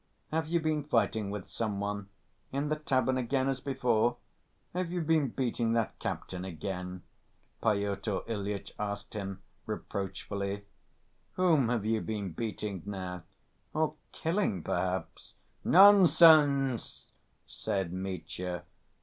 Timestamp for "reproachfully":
9.67-10.65